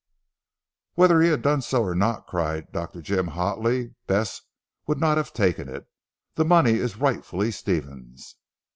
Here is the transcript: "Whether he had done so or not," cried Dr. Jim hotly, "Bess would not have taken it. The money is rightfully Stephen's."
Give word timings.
"Whether 0.95 1.21
he 1.21 1.29
had 1.29 1.43
done 1.43 1.61
so 1.61 1.83
or 1.83 1.93
not," 1.93 2.25
cried 2.25 2.71
Dr. 2.71 3.03
Jim 3.03 3.27
hotly, 3.27 3.93
"Bess 4.07 4.41
would 4.87 4.99
not 4.99 5.17
have 5.17 5.31
taken 5.31 5.69
it. 5.69 5.85
The 6.33 6.43
money 6.43 6.71
is 6.77 6.97
rightfully 6.97 7.51
Stephen's." 7.51 8.35